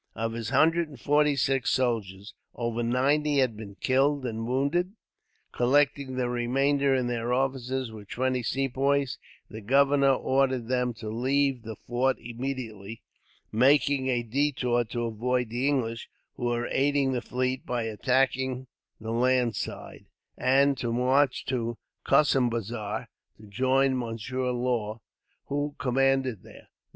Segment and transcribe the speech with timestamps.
[0.15, 4.93] Of his hundred and forty six soldiers, over ninety had been killed and wounded.
[5.51, 11.61] Collecting the remainder, and their officers, with twenty Sepoys, the governor ordered them to leave
[11.61, 13.03] the fort immediately;
[13.51, 18.65] making a detour to avoid the English, who were aiding the fleet by attacking
[18.99, 21.77] the land side, and to march to
[22.07, 23.05] Kossimbazar
[23.37, 24.99] to join Monsieur Law,
[25.45, 26.69] who commanded there.